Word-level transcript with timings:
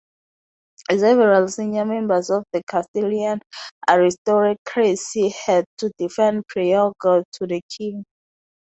Several 0.89 1.47
senior 1.47 1.85
members 1.85 2.31
of 2.31 2.43
the 2.51 2.63
Castilian 2.63 3.39
aristocracy 3.87 5.29
had 5.45 5.63
to 5.77 5.91
defend 5.99 6.45
Priego 6.51 6.95
to 7.33 7.45
the 7.45 7.61
king. 7.69 8.03